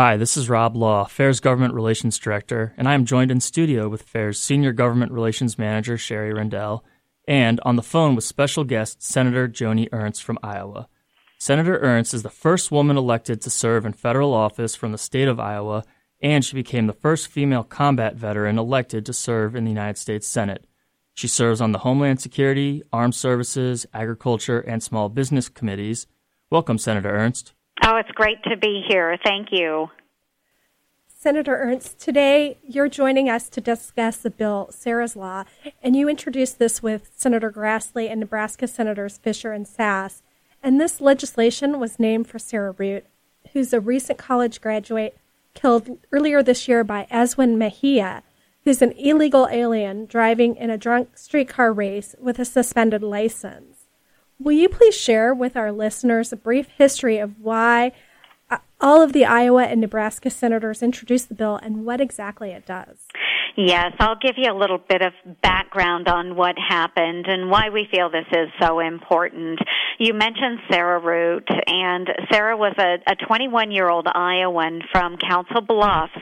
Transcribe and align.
Hi, 0.00 0.16
this 0.16 0.36
is 0.36 0.48
Rob 0.48 0.76
Law, 0.76 1.06
FAIR's 1.06 1.40
Government 1.40 1.74
Relations 1.74 2.20
Director, 2.20 2.72
and 2.76 2.88
I 2.88 2.94
am 2.94 3.04
joined 3.04 3.32
in 3.32 3.40
studio 3.40 3.88
with 3.88 4.02
FAIR's 4.02 4.38
Senior 4.38 4.72
Government 4.72 5.10
Relations 5.10 5.58
Manager, 5.58 5.98
Shari 5.98 6.32
Rendall, 6.32 6.82
and 7.26 7.58
on 7.64 7.74
the 7.74 7.82
phone 7.82 8.14
with 8.14 8.22
special 8.22 8.62
guest 8.62 9.02
Senator 9.02 9.48
Joni 9.48 9.88
Ernst 9.90 10.22
from 10.22 10.38
Iowa. 10.40 10.86
Senator 11.40 11.80
Ernst 11.80 12.14
is 12.14 12.22
the 12.22 12.30
first 12.30 12.70
woman 12.70 12.96
elected 12.96 13.40
to 13.40 13.50
serve 13.50 13.84
in 13.84 13.92
federal 13.92 14.32
office 14.32 14.76
from 14.76 14.92
the 14.92 14.98
state 14.98 15.26
of 15.26 15.40
Iowa, 15.40 15.82
and 16.22 16.44
she 16.44 16.54
became 16.54 16.86
the 16.86 16.92
first 16.92 17.26
female 17.26 17.64
combat 17.64 18.14
veteran 18.14 18.56
elected 18.56 19.04
to 19.06 19.12
serve 19.12 19.56
in 19.56 19.64
the 19.64 19.72
United 19.72 19.98
States 19.98 20.28
Senate. 20.28 20.64
She 21.14 21.26
serves 21.26 21.60
on 21.60 21.72
the 21.72 21.80
Homeland 21.80 22.20
Security, 22.20 22.84
Armed 22.92 23.16
Services, 23.16 23.84
Agriculture, 23.92 24.60
and 24.60 24.80
Small 24.80 25.08
Business 25.08 25.48
committees. 25.48 26.06
Welcome, 26.52 26.78
Senator 26.78 27.10
Ernst. 27.10 27.52
Oh, 27.84 27.96
it's 27.96 28.10
great 28.10 28.42
to 28.44 28.56
be 28.56 28.84
here. 28.88 29.16
Thank 29.24 29.48
you. 29.50 29.88
Senator 31.06 31.56
Ernst, 31.56 31.98
today 31.98 32.58
you're 32.62 32.88
joining 32.88 33.28
us 33.28 33.48
to 33.48 33.60
discuss 33.60 34.18
the 34.18 34.30
bill, 34.30 34.68
Sarah's 34.70 35.16
Law, 35.16 35.44
and 35.82 35.96
you 35.96 36.08
introduced 36.08 36.58
this 36.58 36.82
with 36.82 37.10
Senator 37.16 37.50
Grassley 37.50 38.10
and 38.10 38.20
Nebraska 38.20 38.68
Senators 38.68 39.18
Fisher 39.18 39.52
and 39.52 39.66
Sasse. 39.66 40.22
And 40.62 40.80
this 40.80 41.00
legislation 41.00 41.80
was 41.80 41.98
named 41.98 42.28
for 42.28 42.38
Sarah 42.38 42.74
Root, 42.76 43.06
who's 43.52 43.72
a 43.72 43.80
recent 43.80 44.18
college 44.18 44.60
graduate 44.60 45.16
killed 45.54 45.98
earlier 46.12 46.42
this 46.42 46.68
year 46.68 46.84
by 46.84 47.06
Eswin 47.10 47.56
Mejia, 47.56 48.22
who's 48.64 48.82
an 48.82 48.92
illegal 48.92 49.48
alien 49.50 50.06
driving 50.06 50.56
in 50.56 50.70
a 50.70 50.78
drunk 50.78 51.16
streetcar 51.16 51.72
race 51.72 52.14
with 52.20 52.38
a 52.38 52.44
suspended 52.44 53.02
license. 53.02 53.77
Will 54.40 54.52
you 54.52 54.68
please 54.68 54.94
share 54.94 55.34
with 55.34 55.56
our 55.56 55.72
listeners 55.72 56.32
a 56.32 56.36
brief 56.36 56.68
history 56.78 57.18
of 57.18 57.40
why 57.40 57.92
uh, 58.50 58.58
all 58.80 59.02
of 59.02 59.12
the 59.12 59.24
Iowa 59.24 59.64
and 59.64 59.80
Nebraska 59.80 60.30
senators 60.30 60.82
introduced 60.82 61.28
the 61.28 61.34
bill 61.34 61.56
and 61.56 61.84
what 61.84 62.00
exactly 62.00 62.50
it 62.50 62.64
does. 62.64 63.06
Yes, 63.56 63.92
I'll 63.98 64.16
give 64.16 64.36
you 64.36 64.52
a 64.52 64.54
little 64.54 64.78
bit 64.78 65.02
of 65.02 65.12
background 65.42 66.06
on 66.06 66.36
what 66.36 66.54
happened 66.56 67.26
and 67.26 67.50
why 67.50 67.70
we 67.70 67.88
feel 67.90 68.08
this 68.08 68.24
is 68.30 68.48
so 68.60 68.78
important. 68.78 69.58
You 69.98 70.14
mentioned 70.14 70.60
Sarah 70.70 71.00
Root, 71.00 71.48
and 71.66 72.08
Sarah 72.30 72.56
was 72.56 72.74
a, 72.78 72.98
a 73.10 73.16
21 73.26 73.72
year 73.72 73.88
old 73.88 74.06
Iowan 74.06 74.82
from 74.92 75.16
Council 75.16 75.60
Bluffs 75.60 76.12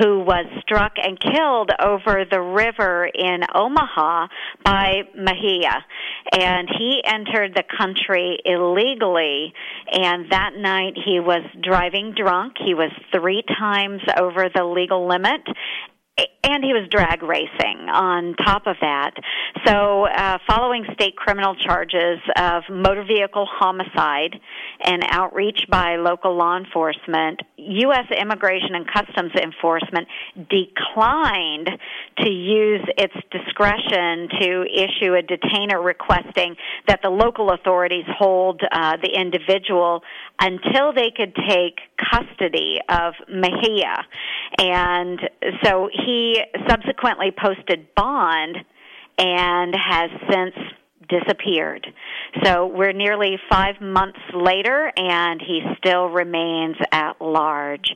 who 0.00 0.20
was 0.20 0.46
struck 0.60 0.92
and 0.96 1.18
killed 1.20 1.70
over 1.80 2.24
the 2.30 2.40
river 2.40 3.08
in 3.14 3.40
Omaha 3.54 4.26
by 4.64 5.02
Mejia. 5.16 5.84
And 6.32 6.68
he 6.68 7.02
entered 7.04 7.54
the 7.54 7.64
country 7.78 8.38
illegally, 8.44 9.52
and 9.92 10.30
that 10.30 10.52
night 10.56 10.94
he 11.04 11.20
was 11.20 11.42
driving 11.62 12.14
drunk. 12.16 12.54
He 12.64 12.74
was 12.74 12.90
three 13.14 13.42
times 13.58 14.00
over 14.18 14.48
the 14.52 14.64
legal 14.64 15.06
limit, 15.06 15.42
and 16.16 16.62
he 16.62 16.72
was 16.72 16.88
drag 16.90 17.22
racing 17.22 17.88
on 17.92 18.34
top 18.44 18.66
of 18.66 18.76
that. 18.80 19.12
So, 19.66 20.06
uh, 20.06 20.38
following 20.46 20.84
state 20.92 21.16
criminal 21.16 21.56
charges 21.56 22.20
of 22.36 22.62
motor 22.70 23.04
vehicle 23.04 23.46
homicide 23.50 24.38
and 24.84 25.02
outreach 25.08 25.66
by 25.68 25.96
local 25.96 26.36
law 26.36 26.56
enforcement, 26.56 27.40
U.S. 27.56 28.06
Immigration 28.16 28.74
and 28.74 28.86
Customs 28.86 29.32
Enforcement 29.34 30.06
declined 30.36 31.70
to 32.18 32.30
use 32.30 32.84
its 32.98 33.14
discretion 33.30 34.28
to 34.40 34.64
issue 34.70 35.14
a 35.14 35.22
detainer 35.22 35.82
requesting 35.82 36.56
that 36.86 37.00
the 37.02 37.10
local 37.10 37.50
authorities 37.50 38.04
hold 38.18 38.60
uh, 38.70 38.96
the 39.02 39.18
individual 39.18 40.02
until 40.40 40.92
they 40.92 41.10
could 41.16 41.34
take 41.48 41.78
custody 41.98 42.78
of 42.88 43.14
Mejia. 43.28 44.04
And 44.58 45.20
so 45.64 45.88
he 45.92 46.40
subsequently 46.68 47.32
posted 47.36 47.94
bond 47.94 48.56
and 49.18 49.74
has 49.74 50.10
since 50.30 50.54
disappeared. 51.08 51.86
So 52.42 52.66
we're 52.66 52.92
nearly 52.92 53.38
five 53.50 53.80
months 53.80 54.18
later, 54.34 54.90
and 54.96 55.40
he 55.40 55.60
still 55.78 56.06
remains 56.06 56.76
at 56.90 57.20
large. 57.20 57.92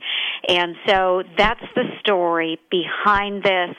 And 0.47 0.75
so 0.87 1.23
that's 1.37 1.63
the 1.75 1.83
story 1.99 2.59
behind 2.71 3.43
this. 3.43 3.75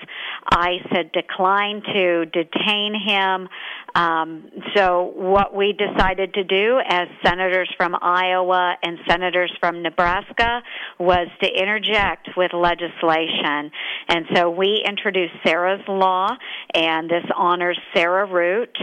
ICE 0.51 0.87
had 0.91 1.13
declined 1.13 1.85
to 1.95 2.27
detain 2.27 2.95
him. 2.95 3.49
Um, 3.95 4.51
so 4.75 5.13
what 5.15 5.55
we 5.55 5.73
decided 5.73 6.35
to 6.35 6.45
do 6.45 6.81
as 6.89 7.09
senators 7.25 7.69
from 7.77 7.97
Iowa 8.01 8.77
and 8.83 8.99
senators 9.09 9.53
from 9.61 9.83
Nebraska 9.83 10.63
was 10.99 11.29
to 11.43 11.49
interject 11.49 12.31
with 12.37 12.53
legislation. 12.53 13.71
And 14.09 14.27
so 14.35 14.51
we 14.51 14.83
introduced 14.87 15.35
Sarah's 15.45 15.83
Law, 15.89 16.29
and 16.75 17.11
this 17.11 17.25
honors 17.37 17.79
Sarah 17.95 18.27
Root. 18.27 18.77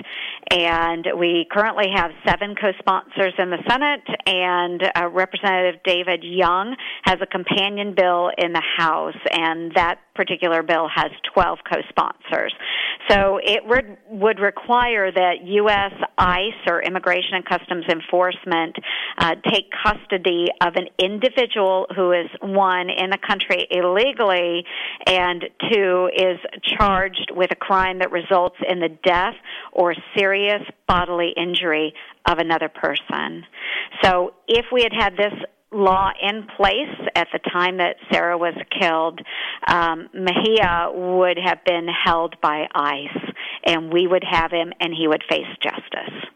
And 0.49 1.05
we 1.17 1.45
currently 1.51 1.87
have 1.93 2.11
seven 2.25 2.55
co-sponsors 2.55 3.33
in 3.37 3.49
the 3.49 3.63
Senate, 3.67 4.03
and 4.25 4.81
uh, 4.95 5.09
Representative 5.09 5.81
David 5.83 6.23
Young 6.23 6.75
has 7.03 7.17
a 7.21 7.25
companion 7.25 7.93
bill 7.95 8.29
in 8.37 8.53
the 8.53 8.63
House, 8.77 9.17
and 9.31 9.71
that 9.75 9.99
particular 10.15 10.63
bill 10.63 10.87
has 10.93 11.11
12 11.33 11.59
co-sponsors. 11.71 12.53
So 13.09 13.39
it 13.41 13.63
would, 13.65 13.97
would 14.09 14.39
require 14.39 15.11
that 15.11 15.35
U.S. 15.43 15.93
ICE 16.17 16.67
or 16.67 16.81
Immigration 16.81 17.35
and 17.35 17.45
Customs 17.45 17.85
Enforcement 17.89 18.75
uh, 19.17 19.35
take 19.49 19.65
custody 19.83 20.47
of 20.61 20.73
an 20.75 20.87
individual 20.99 21.87
who 21.95 22.11
is 22.11 22.27
one 22.41 22.89
in 22.89 23.09
the 23.09 23.17
country 23.17 23.67
illegally 23.71 24.65
and 25.05 25.45
two 25.71 26.09
is 26.15 26.37
charged 26.77 27.31
with 27.33 27.51
a 27.51 27.55
crime 27.55 27.99
that 27.99 28.11
results 28.11 28.57
in 28.67 28.79
the 28.79 28.89
death 29.03 29.35
or 29.71 29.93
serious 30.17 30.61
bodily 30.87 31.33
injury 31.37 31.93
of 32.29 32.39
another 32.39 32.69
person. 32.69 33.45
So 34.03 34.33
if 34.47 34.65
we 34.71 34.83
had 34.83 34.93
had 34.93 35.13
this 35.15 35.33
law 35.71 36.11
in 36.21 36.47
place 36.55 37.09
at 37.15 37.27
the 37.33 37.39
time 37.39 37.77
that 37.77 37.97
Sarah 38.11 38.37
was 38.37 38.55
killed, 38.79 39.19
um, 39.67 40.07
Mejia 40.13 40.89
would 40.93 41.37
have 41.37 41.63
been 41.65 41.87
held 41.87 42.39
by 42.41 42.67
ICE, 42.73 43.33
and 43.65 43.91
we 43.91 44.07
would 44.07 44.23
have 44.23 44.51
him, 44.51 44.71
and 44.79 44.93
he 44.93 45.07
would 45.07 45.23
face 45.29 45.47
justice. 45.61 46.29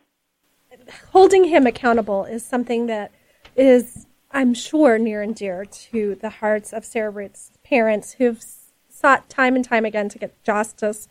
Holding 1.11 1.45
him 1.45 1.65
accountable 1.65 2.25
is 2.25 2.43
something 2.43 2.87
that 2.87 3.11
is, 3.55 4.05
I'm 4.31 4.53
sure, 4.53 4.97
near 4.97 5.21
and 5.21 5.35
dear 5.35 5.65
to 5.65 6.15
the 6.15 6.29
hearts 6.29 6.73
of 6.73 6.83
Sarah 6.83 7.09
Root's 7.09 7.51
parents 7.63 8.13
who've 8.13 8.43
sought 8.89 9.29
time 9.29 9.55
and 9.55 9.63
time 9.63 9.85
again 9.85 10.09
to 10.09 10.19
get 10.19 10.43
justice 10.43 11.07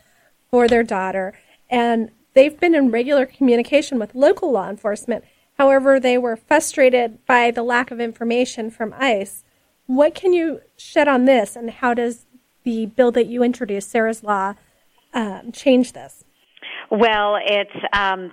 for 0.50 0.68
their 0.68 0.82
daughter. 0.82 1.32
And 1.70 2.10
they've 2.34 2.58
been 2.58 2.74
in 2.74 2.90
regular 2.90 3.24
communication 3.24 3.98
with 3.98 4.14
local 4.14 4.50
law 4.50 4.68
enforcement 4.68 5.24
However, 5.60 6.00
they 6.00 6.16
were 6.16 6.36
frustrated 6.36 7.26
by 7.26 7.50
the 7.50 7.62
lack 7.62 7.90
of 7.90 8.00
information 8.00 8.70
from 8.70 8.94
ICE. 8.96 9.44
What 9.84 10.14
can 10.14 10.32
you 10.32 10.62
shed 10.78 11.06
on 11.06 11.26
this, 11.26 11.54
and 11.54 11.68
how 11.68 11.92
does 11.92 12.24
the 12.62 12.86
bill 12.86 13.12
that 13.12 13.26
you 13.26 13.42
introduced, 13.42 13.90
Sarah's 13.90 14.22
Law, 14.22 14.54
um, 15.12 15.52
change 15.52 15.92
this? 15.92 16.24
Well, 16.90 17.36
it's 17.44 17.76
um, 17.92 18.32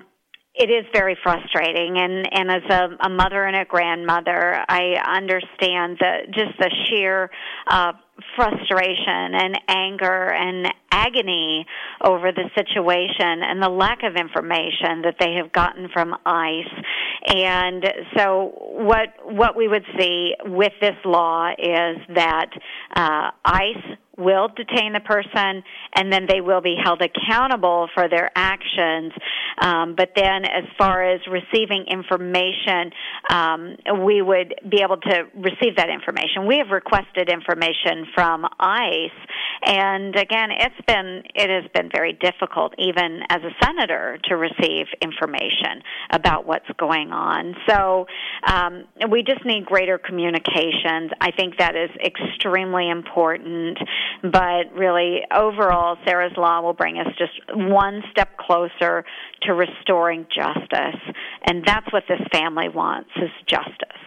it 0.55 0.69
is 0.71 0.85
very 0.93 1.17
frustrating, 1.21 1.97
and 1.97 2.29
and 2.31 2.49
as 2.49 2.63
a, 2.69 3.07
a 3.07 3.09
mother 3.09 3.43
and 3.43 3.57
a 3.57 3.65
grandmother, 3.65 4.63
I 4.69 4.95
understand 5.05 5.97
the 5.99 6.31
just 6.31 6.57
the 6.57 6.71
sheer 6.85 7.29
uh, 7.69 7.91
frustration 8.35 9.35
and 9.35 9.59
anger 9.67 10.31
and 10.31 10.67
agony 10.91 11.65
over 12.03 12.31
the 12.31 12.49
situation 12.55 13.43
and 13.43 13.61
the 13.61 13.69
lack 13.69 14.03
of 14.03 14.15
information 14.15 15.03
that 15.03 15.15
they 15.19 15.33
have 15.33 15.51
gotten 15.51 15.89
from 15.93 16.15
ICE. 16.25 16.83
And 17.27 17.85
so 18.15 18.53
what 18.55 19.09
what 19.25 19.57
we 19.57 19.67
would 19.67 19.85
see 19.99 20.33
with 20.45 20.71
this 20.79 20.95
law 21.03 21.49
is 21.49 21.97
that 22.15 22.49
uh, 22.95 23.31
ICE 23.43 23.97
will 24.17 24.47
detain 24.47 24.93
the 24.93 24.99
person 25.01 25.63
and 25.93 26.11
then 26.11 26.25
they 26.27 26.41
will 26.41 26.61
be 26.61 26.75
held 26.81 27.01
accountable 27.01 27.87
for 27.93 28.09
their 28.09 28.31
actions. 28.35 29.11
Um, 29.59 29.95
but 29.95 30.11
then, 30.15 30.45
as 30.45 30.63
far 30.77 31.03
as 31.03 31.21
receiving 31.27 31.85
information, 31.89 32.91
um, 33.29 33.75
we 34.05 34.21
would 34.21 34.53
be 34.69 34.81
able 34.83 34.97
to 34.97 35.23
receive 35.35 35.77
that 35.77 35.89
information. 35.89 36.45
We 36.47 36.57
have 36.57 36.69
requested 36.69 37.29
information 37.29 38.07
from 38.13 38.45
ICE, 38.59 39.17
and 39.65 40.15
again, 40.15 40.49
it's 40.51 40.85
been 40.85 41.23
it 41.33 41.49
has 41.49 41.69
been 41.73 41.89
very 41.91 42.13
difficult, 42.13 42.73
even 42.77 43.21
as 43.29 43.41
a 43.41 43.65
senator, 43.65 44.19
to 44.25 44.35
receive 44.35 44.85
information 45.01 45.81
about 46.11 46.45
what's 46.45 46.69
going 46.77 47.11
on. 47.11 47.55
So 47.67 48.05
um, 48.45 48.85
we 49.09 49.23
just 49.23 49.43
need 49.45 49.65
greater 49.65 49.97
communications. 49.97 51.11
I 51.19 51.31
think 51.31 51.57
that 51.57 51.75
is 51.75 51.89
extremely 52.03 52.89
important. 52.89 53.77
But 54.21 54.73
really, 54.73 55.21
overall, 55.35 55.97
Sarah's 56.05 56.35
Law 56.37 56.61
will 56.61 56.73
bring 56.73 56.99
us 56.99 57.07
just 57.17 57.33
one 57.49 58.03
step 58.11 58.37
closer 58.37 59.03
to 59.43 59.53
restoring 59.53 60.25
justice. 60.33 61.01
And 61.45 61.63
that's 61.65 61.91
what 61.91 62.03
this 62.07 62.21
family 62.31 62.69
wants 62.69 63.09
is 63.17 63.29
justice. 63.45 63.97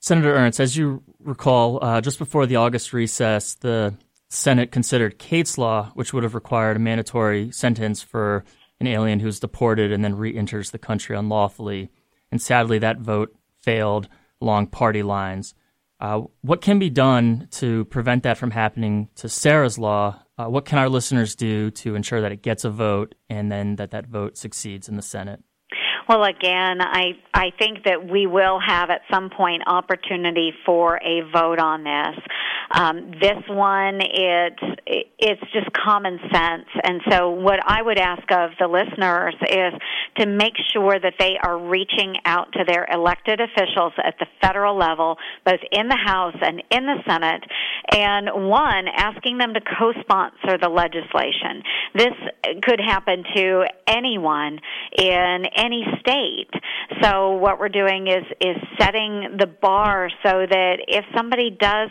Senator 0.00 0.34
Ernst, 0.34 0.60
as 0.60 0.76
you 0.76 1.02
recall, 1.20 1.82
uh, 1.82 2.00
just 2.00 2.18
before 2.18 2.46
the 2.46 2.56
August 2.56 2.92
recess, 2.92 3.54
the 3.54 3.94
Senate 4.28 4.70
considered 4.70 5.18
Kate's 5.18 5.56
Law, 5.56 5.90
which 5.94 6.12
would 6.12 6.24
have 6.24 6.34
required 6.34 6.76
a 6.76 6.80
mandatory 6.80 7.50
sentence 7.52 8.02
for 8.02 8.44
an 8.80 8.86
alien 8.86 9.20
who's 9.20 9.40
deported 9.40 9.92
and 9.92 10.04
then 10.04 10.16
re 10.16 10.36
enters 10.36 10.70
the 10.70 10.78
country 10.78 11.16
unlawfully. 11.16 11.90
And 12.30 12.42
sadly, 12.42 12.78
that 12.80 12.98
vote 12.98 13.34
failed 13.62 14.08
along 14.40 14.66
party 14.68 15.02
lines. 15.02 15.54
Uh, 16.00 16.22
what 16.42 16.60
can 16.60 16.78
be 16.78 16.90
done 16.90 17.48
to 17.52 17.84
prevent 17.86 18.24
that 18.24 18.36
from 18.36 18.50
happening 18.50 19.08
to 19.14 19.28
Sarah's 19.28 19.78
Law? 19.78 20.23
Uh, 20.36 20.46
what 20.46 20.64
can 20.64 20.78
our 20.78 20.88
listeners 20.88 21.36
do 21.36 21.70
to 21.70 21.94
ensure 21.94 22.20
that 22.20 22.32
it 22.32 22.42
gets 22.42 22.64
a 22.64 22.70
vote 22.70 23.14
and 23.30 23.52
then 23.52 23.76
that 23.76 23.92
that 23.92 24.06
vote 24.06 24.36
succeeds 24.36 24.88
in 24.88 24.96
the 24.96 25.02
Senate? 25.02 25.40
Well, 26.08 26.24
again, 26.24 26.80
I 26.80 27.12
I 27.32 27.50
think 27.58 27.84
that 27.84 28.10
we 28.10 28.26
will 28.26 28.58
have 28.60 28.90
at 28.90 29.00
some 29.10 29.30
point 29.30 29.62
opportunity 29.66 30.52
for 30.66 30.96
a 30.96 31.22
vote 31.32 31.58
on 31.58 31.84
this. 31.84 32.22
Um, 32.70 33.12
this 33.20 33.42
one, 33.48 34.00
it's 34.00 34.62
it's 34.86 35.40
just 35.52 35.72
common 35.72 36.18
sense, 36.32 36.68
and 36.82 37.00
so 37.10 37.30
what 37.30 37.60
I 37.64 37.80
would 37.80 37.98
ask 37.98 38.22
of 38.30 38.50
the 38.58 38.66
listeners 38.66 39.34
is 39.42 39.72
to 40.18 40.26
make 40.26 40.54
sure 40.72 40.98
that 40.98 41.14
they 41.18 41.36
are 41.42 41.58
reaching 41.58 42.16
out 42.24 42.52
to 42.52 42.64
their 42.66 42.86
elected 42.92 43.40
officials 43.40 43.92
at 44.02 44.14
the 44.18 44.26
federal 44.40 44.76
level, 44.76 45.16
both 45.44 45.60
in 45.72 45.88
the 45.88 45.96
House 45.96 46.36
and 46.40 46.62
in 46.70 46.86
the 46.86 47.02
Senate, 47.06 47.42
and 47.92 48.48
one 48.48 48.86
asking 48.88 49.38
them 49.38 49.54
to 49.54 49.60
co-sponsor 49.60 50.58
the 50.60 50.68
legislation. 50.68 51.62
This 51.94 52.14
could 52.62 52.80
happen 52.80 53.24
to 53.36 53.64
anyone 53.86 54.58
in 54.96 55.44
any 55.56 55.84
state. 56.00 56.50
So 57.02 57.32
what 57.32 57.58
we're 57.58 57.68
doing 57.68 58.06
is 58.06 58.24
is 58.40 58.56
setting 58.78 59.36
the 59.38 59.46
bar 59.46 60.10
so 60.22 60.46
that 60.48 60.76
if 60.88 61.04
somebody 61.16 61.50
does 61.50 61.90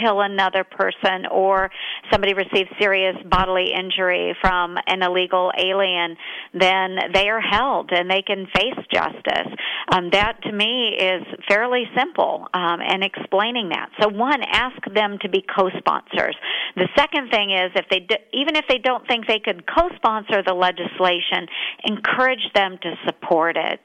kill 0.00 0.07
another 0.16 0.64
person 0.64 1.26
or 1.30 1.70
somebody 2.10 2.34
receives 2.34 2.70
serious 2.80 3.16
bodily 3.30 3.72
injury 3.72 4.34
from 4.40 4.76
an 4.86 5.02
illegal 5.02 5.52
alien, 5.58 6.16
then 6.52 6.96
they 7.12 7.28
are 7.28 7.40
held 7.40 7.90
and 7.92 8.10
they 8.10 8.22
can 8.22 8.46
face 8.54 8.78
justice. 8.92 9.52
Um, 9.92 10.10
that 10.12 10.42
to 10.42 10.52
me 10.52 10.96
is 10.98 11.22
fairly 11.48 11.84
simple 11.96 12.46
um, 12.54 12.80
and 12.80 13.04
explaining 13.04 13.70
that. 13.70 13.90
So 14.00 14.08
one, 14.08 14.42
ask 14.42 14.76
them 14.94 15.18
to 15.22 15.28
be 15.28 15.44
co-sponsors. 15.54 16.36
The 16.76 16.88
second 16.96 17.30
thing 17.30 17.50
is 17.50 17.70
if 17.74 17.86
they 17.90 18.00
do, 18.00 18.16
even 18.32 18.56
if 18.56 18.64
they 18.68 18.78
don't 18.78 19.06
think 19.06 19.26
they 19.26 19.40
could 19.40 19.64
co-sponsor 19.66 20.42
the 20.46 20.54
legislation, 20.54 21.46
encourage 21.84 22.44
them 22.54 22.78
to 22.82 22.94
support 23.06 23.56
it 23.56 23.80